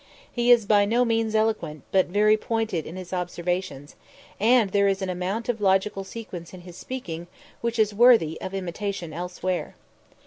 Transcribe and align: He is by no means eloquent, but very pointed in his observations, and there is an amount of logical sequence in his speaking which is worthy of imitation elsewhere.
He 0.31 0.49
is 0.49 0.65
by 0.65 0.85
no 0.85 1.05
means 1.05 1.35
eloquent, 1.35 1.83
but 1.91 2.07
very 2.07 2.35
pointed 2.35 2.87
in 2.87 2.95
his 2.95 3.13
observations, 3.13 3.95
and 4.39 4.71
there 4.71 4.87
is 4.87 5.03
an 5.03 5.11
amount 5.11 5.47
of 5.47 5.61
logical 5.61 6.03
sequence 6.03 6.55
in 6.55 6.61
his 6.61 6.75
speaking 6.75 7.27
which 7.61 7.77
is 7.77 7.93
worthy 7.93 8.41
of 8.41 8.51
imitation 8.55 9.13
elsewhere. 9.13 9.75